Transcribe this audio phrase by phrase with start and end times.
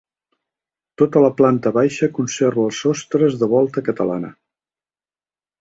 [1.01, 4.33] Tota la planta baixa conserva els sostres de volta catalana.